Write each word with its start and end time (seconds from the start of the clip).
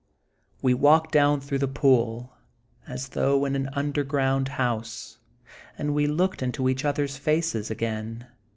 We 0.63 0.73
walked 0.73 1.11
down 1.11 1.41
through 1.41 1.59
the 1.59 1.67
pool, 1.67 2.33
as 2.87 3.09
though 3.09 3.45
into 3.45 3.59
an 3.59 3.69
underground 3.73 4.47
house, 4.47 5.19
and 5.77 5.93
we 5.93 6.07
looked 6.07 6.41
into 6.41 6.67
each 6.67 6.83
others 6.83 7.17
faces 7.17 7.69
again. 7.69 8.25